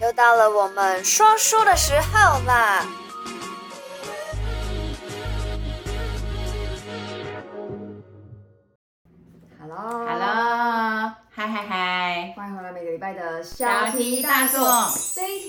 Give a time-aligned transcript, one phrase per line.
[0.00, 2.84] 又到了我们说书的时候啦
[9.60, 14.60] ！Hello，Hello，嗨嗨嗨，欢迎回来每个礼拜的小题大做。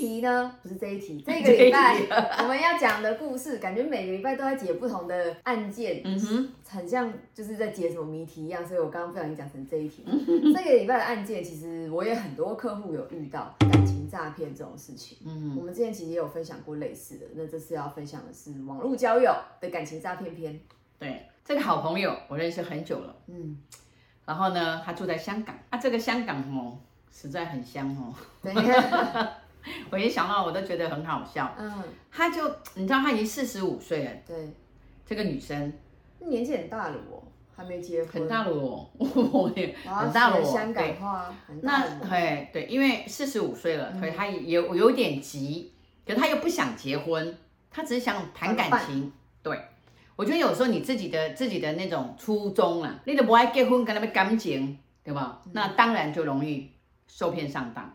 [0.05, 1.97] 题呢，不是这一题， 这个礼拜
[2.43, 10.03] 我们要讲的故事，感觉每个礼拜都在解不同的案件，嗯哼，很像就是在解什么谜题一样，所以我刚刚不小心讲成这一题。
[10.55, 15.17] 这个礼拜的案件，其实我也很多客户有遇到感情诈骗这种事情。
[15.25, 20.59] 嗯，我们之前其实也有分享过类似的，那这次要分享的是网络交友的感情诈骗篇。
[20.99, 23.57] 对，这个好朋友我认识很久了，嗯，
[24.25, 26.77] 然后呢，他住在香港，啊，这个香港哦，
[27.11, 28.13] 实在很香哦。
[29.65, 29.73] 对。
[29.91, 31.53] 我一想到我都觉得很好笑。
[31.57, 34.11] 嗯，她就你知道她已经四十五岁了。
[34.25, 34.35] 对，
[35.05, 35.73] 这个女生
[36.19, 37.21] 年纪很大了哦，
[37.55, 38.11] 还没结婚。
[38.13, 40.43] 很大了哦， 我也很大了哦。
[40.43, 45.71] 香港话，那对对，因为四十五岁了，所以她也有有点急，
[46.05, 47.37] 可是她又不想结婚，
[47.69, 49.11] 她只是想谈感情。
[49.43, 49.59] 对，
[50.15, 55.41] 我觉得有时候你自己的自己的那种初衷啊，你都不爱结婚，跟他们感情，对吧？
[55.53, 56.71] 那当然就容易
[57.07, 57.93] 受骗上当。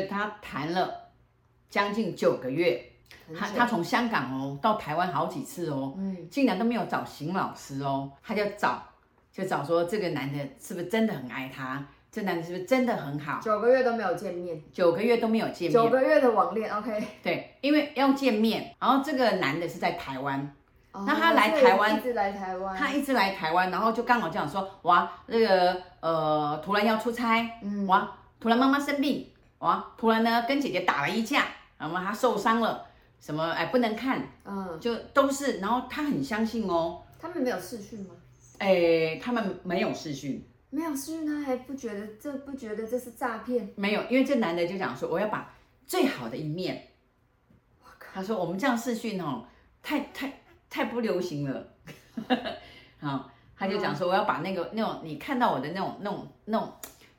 [0.00, 1.10] 就他谈了
[1.70, 2.82] 将近九个月，
[3.38, 8.82] 他他从香港哦到台湾好几次哦，嗯，竟然都没有找邢老师哦，他就找
[9.32, 11.84] 就找说这个男的是不是真的很爱他？
[12.10, 13.40] 这男的是不是真的很好？
[13.40, 17.02] 九个月都没有见面，九个月都没有见面，九个月的网恋，OK？
[17.22, 20.40] 对，因为要见面，然后这个男的是在台湾，
[20.92, 29.28] 哦、那他来台湾，一直来台湾，他一直来台湾，然后就刚好这样说，哇，那个呃突然要出差，嗯，哇，突然妈妈生病。
[29.64, 29.82] 哇！
[29.96, 31.46] 突然呢，跟姐姐打了一架，
[31.78, 32.86] 然后她受伤了，
[33.18, 37.02] 什么哎不能看，嗯，就都是，然后她很相信哦。
[37.18, 38.14] 他们没有视讯吗？
[38.58, 43.72] 哎，他们没有视讯，没有视讯，他还不觉得这不觉得这是诈骗？
[43.76, 45.50] 没有，因为这男的就讲说，我要把
[45.86, 46.88] 最好的一面。
[48.12, 49.46] 他说我们这样视讯哦，
[49.82, 51.68] 太太太不流行了。
[53.00, 56.70] 好，他就讲说我要把那个那种你看到我的那种那种那种。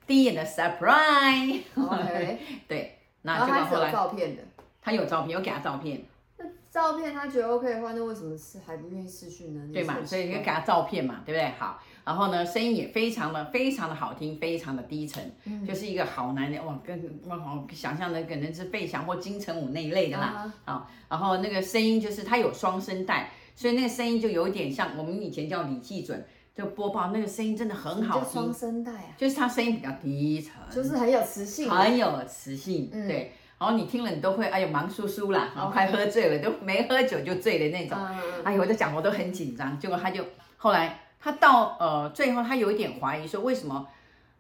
[0.08, 4.44] 第一眼的 surprise，OK， 对，那结果后来照片的，
[4.82, 6.04] 他有照片，有给他照片。
[6.38, 9.68] 那照片他觉得 OK 的话，那为什么是还不愿意失去呢？
[9.74, 11.50] 对嘛，所以就给他照片嘛，对不对？
[11.58, 20.52] 好，然后呢，声音也非常的非常的好听，非常的低沉，嗯、就是一个好男人哇，跟哇好想象的可能是费翔或金城武那一类的啦。
[20.66, 20.82] 啊、uh，huh.
[21.10, 26.24] 然后那个声音就是他有双声带，所以那个声音就有点像我们以前叫李济准。
[26.56, 33.34] 就播报那个声音真的很好听，双声带啊，就是他声音比较低沉，就是很有磁性，很有磁性，嗯、对。
[33.58, 37.98] 然后你听了你都会，哎呦忙叔叔啦，然后 快喝醉了，都没喝酒就醉的那种。
[38.00, 39.78] 嗯、哎呦，我在讲我都很紧张。
[39.78, 40.24] 结果他就
[40.58, 43.88] 后来他到呃最后他有一点怀疑说为什么。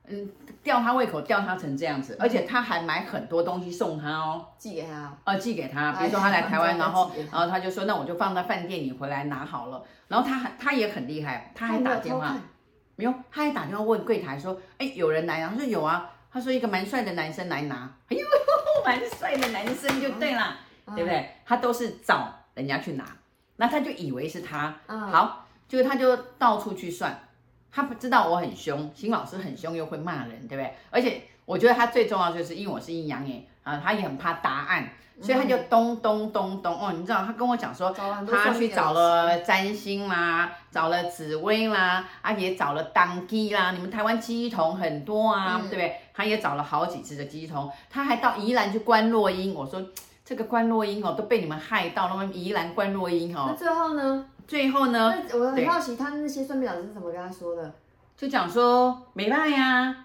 [0.07, 0.29] 嗯，
[0.63, 9.83] 吊他胃口，吊他成这样子，而且他还买很多东西送他哦，寄给他，呃，寄给他，比如说他来台湾，然后，然后他就说，那我就放在饭店，你回来拿好了。
[10.07, 12.35] 然后他还，他也很厉害，他还打电话，
[12.95, 15.49] 没有，他还打电话问柜台说，哎，有人来啊？
[15.51, 18.25] 他说有啊，他说一个蛮帅的男生来拿，哎呦，
[18.85, 20.55] 蛮帅的男生就对了，
[20.95, 21.31] 对不对？
[21.45, 23.05] 他都是找人家去拿，
[23.55, 27.19] 那他就以为是他，好，就他就到处去算。
[27.75, 30.73] 他不知道我很凶，邢老师很凶又会骂人，对不对？
[30.89, 34.87] 而且我觉得他最重要就是因为我是阴阳眼啊，他也很怕答案，
[35.21, 45.95] 所以他就咚咚咚咚哦，你知道他跟我讲说，他去找了占星啦，找了紫薇啦，啊也找了当机啦，你们台湾鸡童很多啊，对不对？
[46.13, 49.83] 他也找了好几次的鸡童，他还到宜兰去观落阴，我说
[50.25, 54.25] 这个观落阴哦都被你们害到，那么宜兰观落阴哦，那最后呢？
[54.47, 57.71] 最后呢，我很好奇，他那些算命老师是怎么跟他说的？
[58.17, 59.95] 就讲说没办呀，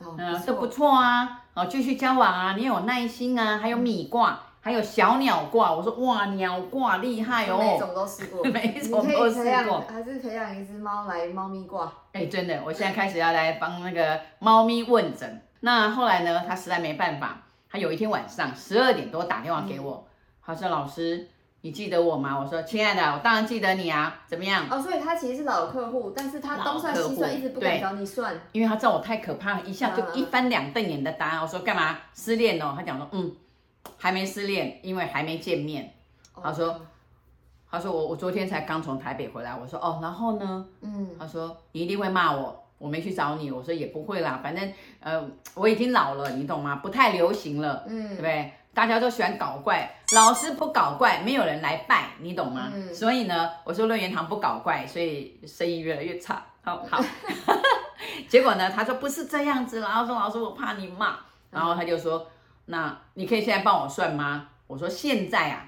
[0.00, 5.72] 嗯，都不错啊，哦，继续交往啊，你有耐心啊，还有米卦，还有小鸟卦。
[5.72, 11.92] 我说哇，鸟卦厉害哦，每种都试过， 每种都试过，还是培养一只猫来猫咪卦。
[12.12, 15.42] 哎，真的，我现在开始要来帮那个猫咪问诊。
[15.60, 20.06] 那后来呢，他实在没办法，他有一天晚上十二点多打电话给我，
[20.44, 21.28] 他说老师。
[21.62, 22.40] 你记得我吗？
[22.40, 24.22] 我说，亲爱的，我当然记得你啊。
[24.26, 24.66] 怎么样？
[24.70, 31.42] 哦，所以他其实是老客户，但是他东算西算，一直不敢找你算，因为他知道我太可怕了，一下就一翻两瞪眼的答案。
[31.42, 31.98] 我说干嘛？
[32.14, 32.72] 失恋哦？
[32.74, 33.36] 他讲说，嗯，
[33.98, 35.92] 还没失恋，因为还没见面。
[36.42, 36.80] 他说，
[37.70, 39.54] 他说我我昨天才刚从台北回来。
[39.54, 40.66] 我说哦，然后呢？
[40.80, 43.52] 嗯，他说你一定会骂我，我没去找你。
[43.52, 45.24] 我说也不会啦，反正呃
[45.54, 46.76] 我已经老了，你懂吗？
[46.82, 48.52] 不太流行了，嗯，对不对？
[48.72, 52.70] 大家都喜欢搞怪，老师不搞怪，没有人来拜，你懂吗？
[52.74, 56.42] 嗯、所以呢，我说论元堂不搞怪，所以生意越来越差。
[56.62, 57.02] 好好
[58.28, 61.16] 结果呢，他说不是这样子，然后说老师我怕你骂，
[61.50, 62.26] 然后他就说，
[62.66, 64.48] 那你可以现在帮我算吗？
[64.66, 65.64] 我说现在啊，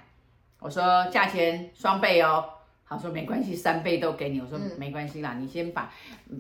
[0.61, 2.45] 我说价钱双倍哦。
[2.93, 4.41] 他说没关系，三倍都给你。
[4.41, 5.91] 我说没关系啦，你先把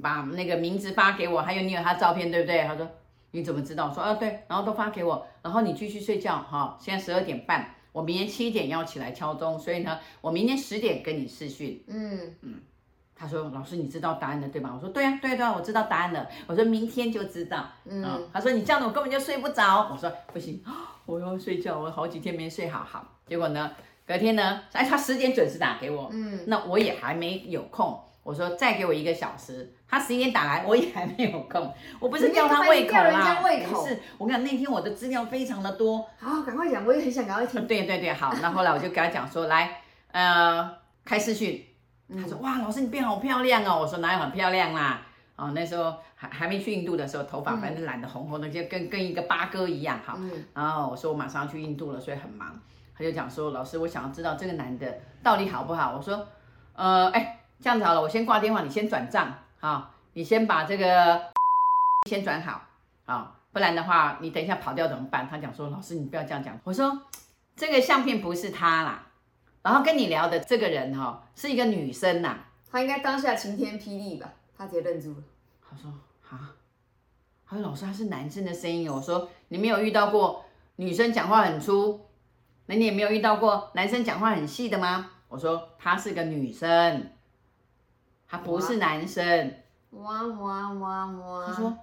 [0.03, 2.63] 把那个名字发给我，还有你有他照片对不对？
[2.65, 2.89] 他说
[3.33, 3.89] 你怎么知道？
[3.89, 6.77] 我说啊对，然后都发给我，然后你继续睡觉哈。
[6.81, 11.83] 现在十二点半，我明天七点要起来敲钟，所以呢，我明天十点跟你视讯。
[11.89, 12.61] 嗯嗯。
[13.15, 14.73] 他说老师你知道答案了对吧？
[14.75, 16.29] 我说对啊对啊对啊，我知道答案了。
[16.49, 17.69] 我说明天就知道。
[17.85, 18.29] 嗯。
[18.33, 19.89] 他说你这样子我根本就睡不着。
[19.93, 20.63] 我说不行，
[21.07, 23.07] 我要睡觉，我好几天没睡好好。
[23.27, 23.71] 结果呢？
[24.13, 27.99] 隔天呢，哎，他十点准时打给我，嗯，那我也还没有空。
[28.23, 31.73] 我说再给我一个小时，他十一点打来，我也还没有空。
[31.99, 33.99] 我不是吊他胃口啦，不是。
[34.19, 37.67] 我跟你讲，那天我的资料非常的多，好，赶快讲，我也很想赶快听。
[37.67, 38.35] 对对对，好。
[38.43, 39.81] 那后，后来我就跟他讲说， 来，
[40.13, 40.71] 呃，
[41.07, 41.65] 开视讯。
[42.15, 43.81] 他说，哇，老师你变好漂亮哦。
[43.81, 45.01] 我说哪有很漂亮啦？
[45.37, 50.19] 哦，那时候还还没去印度的时候，头发反正染得红红的，就跟跟一个八哥一样，好。
[50.53, 52.61] 然后我说我马上要去印度了，所以很忙。
[53.03, 55.97] 他就讲说，老师，我想要知道这个男的到底好不好？
[55.97, 56.25] 我说，
[56.75, 61.21] 呃，哎，这样子好了，我先挂电话，你先转账，好，你先把这个
[62.09, 62.63] 先转好，
[63.05, 65.27] 好，不然的话，你等一下跑掉怎么办？
[65.29, 66.57] 他讲说，老师你不要这样讲。
[66.63, 67.03] 我说，
[67.57, 69.09] 这个相片不是他啦，
[69.63, 72.37] 然后跟你聊的这个人哈、哦，是一个女生呐，
[72.71, 74.33] 他应该当下晴天霹雳吧？
[74.57, 75.17] 他直接愣住了。
[75.69, 75.91] 他说，
[76.31, 76.55] 啊，
[77.49, 78.89] 他说老师他是男生的声音。
[78.89, 80.45] 我说，你没有遇到过
[80.77, 82.01] 女生讲话很粗？
[82.67, 85.11] 那你也没有遇到过男生讲话很细的吗？
[85.29, 87.11] 我说他是个女生，
[88.29, 89.55] 他不是男生。
[89.91, 91.47] 哇哇哇哇！
[91.47, 91.77] 他说，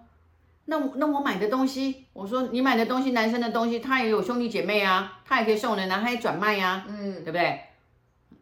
[0.66, 7.60] 那那我买的东西，我说你买的东西，男生的东西，他也有兄弟姐妹啊，他也可以送人啊，他也转卖呀，嗯，对不对？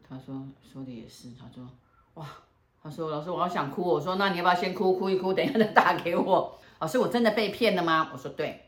[0.08, 1.68] 他说说的也是，他说
[2.14, 2.26] 哇，
[2.84, 6.60] 他说老师我好想哭，我说那你要不要先哭哭一哭，等一下再打给我？
[6.80, 8.10] 老师我真的被骗了吗？
[8.14, 8.67] 我说对。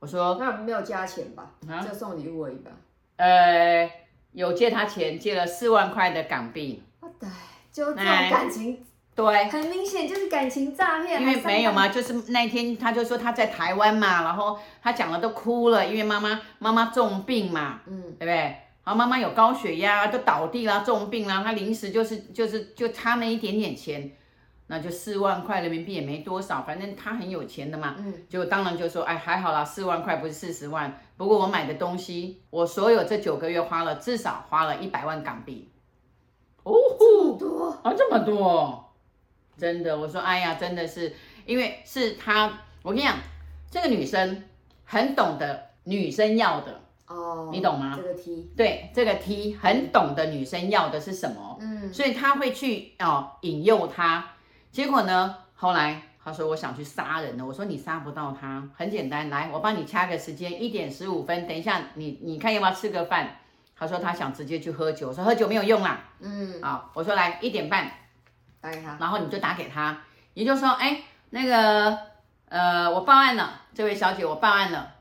[0.00, 1.50] 我说那没有加钱吧？
[1.68, 2.70] 啊，就送礼物而已吧。
[3.16, 3.90] 呃，
[4.32, 6.82] 有借他钱，借了四万块的港币。
[7.18, 7.28] 对，
[7.72, 8.84] 就这种感情，
[9.14, 11.20] 对，很明显就是感情诈骗。
[11.20, 18.34] 因为没有嘛，就是那一天他就说他在台湾嘛，然后他讲了都哭了，因为妈妈妈妈重病嘛，嗯，对不对？
[18.84, 24.10] 然后妈妈有高血压，都倒地了，重病了，他临时就是就是就差那一点点钱。
[24.70, 31.00] 那就四万块人民币也没多少，反正他很有钱的嘛，嗯，就当然就说，哎，还好啦，四万块不是四十万。
[31.16, 35.70] 不过我买的东西，我所有这九个月花了至少花了一百万港币。
[36.64, 38.92] 哦，这么多啊，这么多，
[39.56, 41.14] 真的，我说，哎呀，真的是，
[41.46, 43.16] 因为是他，我跟你讲，
[43.70, 44.44] 这个女生
[44.84, 47.94] 很懂得女生要的哦，你懂吗？
[47.96, 54.32] 这个 T，对，这个 T 很懂得女生要的是什么，嗯，所以他会去哦引诱她。
[54.78, 55.34] 结果呢？
[55.56, 57.44] 后来他说我想去杀人了。
[57.44, 61.48] 我说你杀不到他，很简单，来，我帮你掐个时间，一点十五分。
[61.48, 63.28] 等一下你你看要不要吃个饭？
[63.74, 65.08] 他说他想直接去喝酒。
[65.08, 65.98] 我说喝酒没有用啦。
[66.20, 67.90] 嗯，好，我说来一点半
[68.60, 70.00] 打给他，然后你就打给他，
[70.34, 71.98] 也就是说，哎，那个
[72.48, 74.94] 呃，我报案了，这位小姐，我报案了。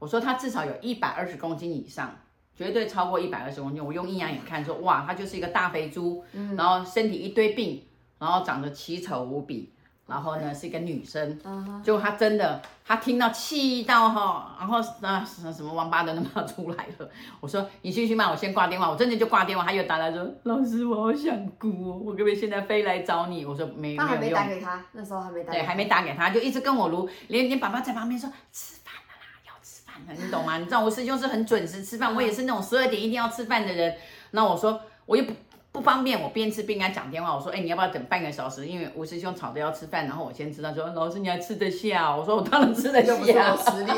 [0.00, 2.12] 我说他至少有一百二十公斤以上，
[2.56, 3.84] 绝对超过一百二十公斤。
[3.84, 7.86] 我用阴阳眼看说，哇，他就是一个大肥猪，嗯，然后身体一堆病。
[8.22, 9.68] 然后长得奇丑无比，
[10.06, 11.36] 然后呢是一个女生，
[11.82, 17.08] 结果她真的，她听到气到哈，然后那什么王八蛋都骂出来了。
[17.40, 18.88] 我说你继续骂，我先挂电话。
[18.88, 23.44] 我真的就挂电话，她又打来说，老师我好想哭哦，我可不可以现在飞来找你？
[23.44, 30.58] 我说没，他还没打给他，那时候还没打，对，还没打给他，就一直跟我卢，连连爸爸在旁边说吃饭了啦，要吃饭了，你懂吗？
[30.58, 33.92] 你知道我师兄是很准时吃饭，我也是那种十二点一定要吃饭的人。
[34.30, 35.32] 那我说我又不。
[35.72, 37.34] 不方便，我边吃边跟他讲电话。
[37.34, 38.66] 我说，哎，你要不要等半个小时？
[38.66, 42.14] 因为吴师兄吵着要吃饭，然后我先吃。”他说，老师你还吃得下？
[42.14, 43.92] 我说我当然吃得下，我实力。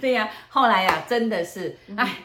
[0.00, 2.16] 对呀、啊，后来呀、啊，真的是，哎，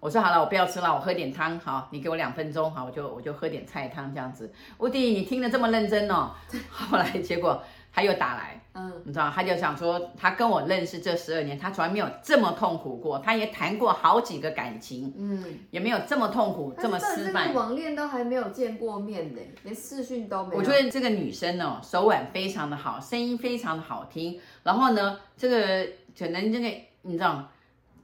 [0.00, 4.50] 我说好了，我不要吃了，我喝点汤，好，你给我两分钟，好，我就我就喝点菜汤这样子。
[4.78, 6.30] 吴迪，你听得这么认真哦。
[6.70, 7.62] 后来结果。
[7.94, 13.20] 他又打来，嗯，你知道，他就想说，他跟我认识这十二年，他从来没有这么痛苦过。
[13.20, 17.52] 他也谈过好几个感情，嗯，也没有这么痛苦，这么失败。
[17.52, 20.58] 网恋都还没有见过面的，连视讯都没有。
[20.58, 24.40] 我觉得这个女生哦，手腕非常的好，声音非常的好听。
[24.64, 25.86] 然后呢，这个
[26.18, 26.68] 可能这个
[27.02, 27.48] 你知道，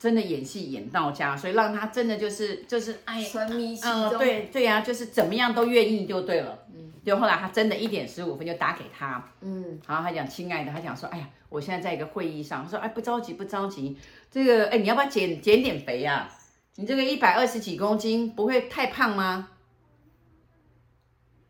[0.01, 4.09] 真的演戏演到家，所以让他真的就是就是哎，沉迷其中。
[4.09, 6.59] 嗯，对对呀、啊，就是怎么样都愿意就对了。
[6.75, 13.97] 嗯就后来他真的一点十五分就打给他，嗯，然后他讲亲爱的，他讲说，哎呀，我现在在一个会议上，他说，哎，不着急不着急，
[14.31, 16.29] 这个，哎，你要不要减减点肥啊？
[16.77, 19.49] 你这个一百二十几公斤不会太胖吗？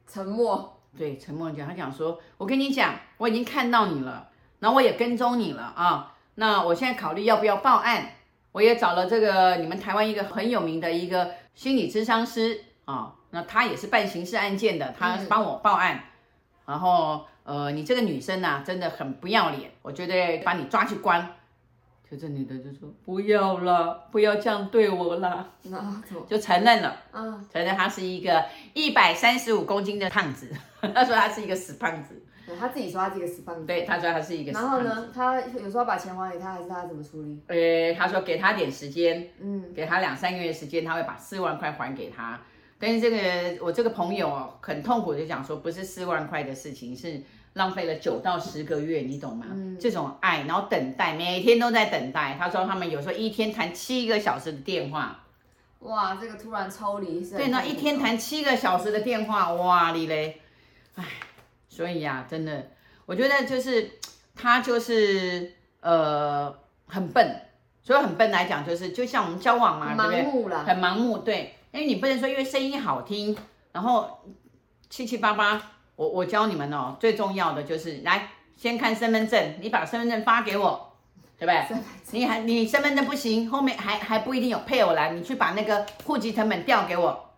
[0.06, 4.28] 沉默，对，沉默讲，他讲说，我跟你讲，我已经看到你了，
[4.60, 8.12] 然后我也跟踪你了啊，那我现在考虑要不要报案。
[8.52, 16.04] 我也找了这个你们台湾一个很有名的一个心理咨商师啊，那他也是办刑事案件的，他帮我报案。
[16.66, 21.36] 然后呃，你这个女生呐，真的很不要脸，我觉得把你抓去关。
[22.10, 25.48] 就这女的就说不要了，不要这样对我了，
[26.28, 30.50] 就承认了，嗯，承认他是一个一百三十五公斤的胖子，
[30.92, 32.20] 他说他是一个死胖子，
[32.58, 34.84] 他自己说他是一个死胖子，对，他说他是一个死胖子。
[34.84, 37.40] 然后呢，他有时候把钱还给他，还是他怎么处理？
[37.48, 42.40] 呃，他说给他点时间，嗯，给他两三个月时间，他会把四万块还给他。
[42.78, 47.22] 但是这个我这个朋友很痛苦，就讲说不是四万块的事情是。
[47.54, 49.46] 浪费了九到十个月，你懂吗？
[49.50, 52.36] 嗯、这种爱，然后等待，每天都在等待。
[52.38, 55.24] 他说他们有时候一天谈七个小时的电话，
[55.80, 57.36] 哇，这个突然抽离是。
[57.36, 60.40] 对，那一天谈七个小时的电话，哇你嘞，
[60.94, 61.04] 哎，
[61.80, 62.68] 所以呀、啊，真的，
[63.06, 63.92] 我觉得就是
[64.36, 66.54] 他就是呃
[66.86, 67.40] 很笨，
[67.82, 70.58] 所以很笨来讲就是就像我们交往嘛，对不对？
[70.58, 73.34] 很盲目，对，因为你不能说因为声音好听，
[73.72, 74.20] 然后
[74.90, 75.62] 七七八八。
[75.96, 80.92] 我我教你们哦，最重要的就是来先看身份证，你把身份证发给我，
[81.38, 81.78] 对不对？
[82.10, 87.29] 你还你身份证不行，后面还还不一定有配偶栏，你去把那个户籍成本调给我，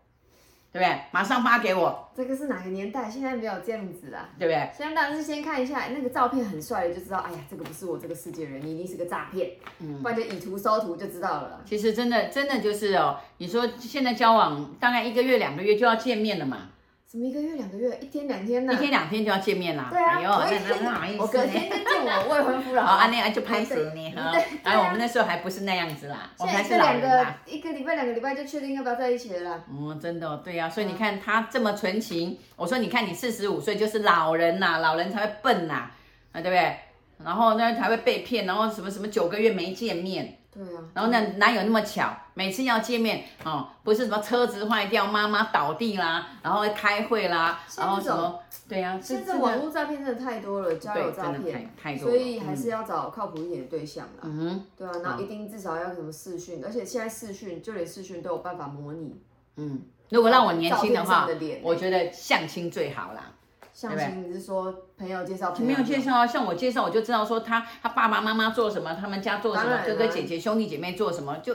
[0.72, 1.00] 对不对？
[1.10, 2.08] 马上发给我。
[2.16, 3.10] 这个是哪个年代？
[3.10, 4.70] 现在没有这样子啦，对不对？
[4.74, 9.50] 现在当然是先看一下那个照片很帅的，就知道，哎呀，这个不是我这个世界人，你一定是个诈骗，
[9.80, 11.60] 嗯，不然就以图搜图就知道了。
[11.66, 16.70] 其实真的真的就是哦，你说现在交往大概一个月两个月就要见面了嘛。
[17.12, 18.72] 什么一个月两个月，一天两天呢？
[18.72, 19.88] 一天两天就要见面啦。
[19.90, 21.20] 对啊，哎呦，那那好意思？
[21.20, 22.86] 我隔天就见我未婚夫了。
[22.86, 24.32] 好，安妮就拍死你哈。
[24.64, 27.38] 然后我们那时候还不是那样子啦，我们还是老人啦。
[27.44, 29.60] 一个礼拜两个礼拜就确定要不要在一起了啦。
[29.70, 30.70] 嗯，真的，对呀。
[30.70, 35.90] 所以你看他这么纯情，我说你看你四十五岁就是老人呐，老人才会笨呐，
[36.32, 36.76] 啊对不对？
[37.22, 40.38] 然后呢才会被骗，然后什么什么九个月没见面。
[40.50, 42.08] 对啊，然后那哪有那么巧？
[42.34, 48.38] 每次要见面哦，不是什么车子坏掉、妈妈倒地啦，然后开会啦，然后什么？
[48.68, 54.20] 对呀、啊，现在网络诈骗真的太多了，交友诈骗太太多，所以还是要找靠谱一点的对象啦。
[54.22, 59.20] 嗯哼，对啊，那一定至少要什么视讯，而且现在视讯就连视讯都有办法模拟。
[59.56, 61.28] 嗯，如果让我年轻的话，
[61.62, 63.32] 我觉得相亲最好啦。
[63.74, 65.50] 相亲，你是说朋友介绍？
[65.50, 71.54] 朋友介绍啊，像我介绍，我就知道说他他爸爸妈妈做什么，他们家做什么，哥哥姐姐兄弟姐妹做什么，就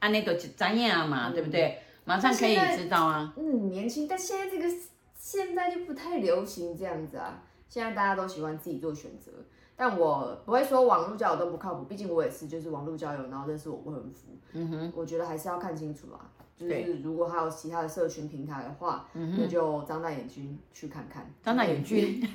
[0.00, 1.78] 按那个专业啊嘛，对不对？
[2.04, 3.34] 马上可以知道啊。
[3.36, 4.74] 嗯，年轻，但现在这个
[5.14, 7.42] 现在就不太流行这样子啊。
[7.68, 9.30] 现在大家都喜欢自己做选择，
[9.76, 14.28] 但我不会说网络交友都不靠谱，毕竟我也是就是网络交友，然后认识我未婚夫。
[14.52, 16.30] 嗯哼，我觉得还是要看清楚啊。
[16.58, 21.24] 就是如果还有其他的社群平台的话，那就张大眼睛去看看。
[21.42, 22.20] 张大眼睛，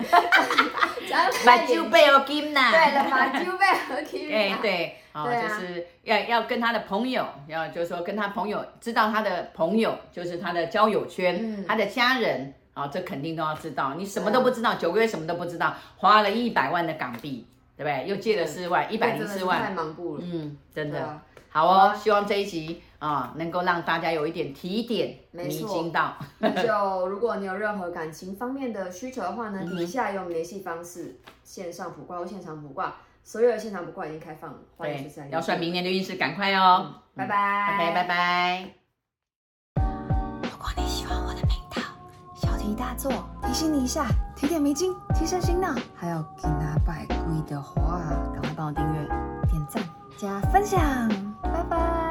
[1.46, 2.72] 把酒杯和金呐。
[2.72, 4.32] 对了，把酒杯和金。
[4.34, 13.96] 哎，对，哦，就是要要跟他的朋友，要就是说跟他朋友知道他的朋友，就是他的交友圈，他的家人，啊，这肯定都要知道。
[13.96, 18.08] 你什么都不知道，九个月什么都不知道，花了一百万的港币，对不对？
[18.08, 20.24] 又借了四万，一百零四万，太盲目了。
[20.24, 21.20] 嗯，真的。
[21.50, 26.15] 好哦，希望这一集啊能够让大家有一点提点，迷津到。
[26.39, 35.31] 就如果你有任何感情方面的需求的话呢，底下有联系方式，线上卜卦或现场卜卦，所有的现场卜卦已经开放了，欢迎去参与。
[35.31, 36.93] 要算明年的运势，赶快哦！
[37.13, 38.69] 拜拜，OK，拜拜。
[40.43, 41.81] 如果你喜欢我的频道，
[42.33, 43.12] 小题大做，
[43.45, 48.00] 提醒你一下，提点迷津，提升心脑，还有给拿百贵的话，
[48.31, 49.07] 赶快帮我订阅、
[49.50, 49.83] 点赞、
[50.17, 50.79] 加分享。
[51.41, 52.02] 拜拜。